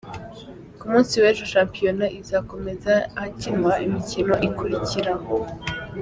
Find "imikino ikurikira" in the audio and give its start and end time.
3.85-5.13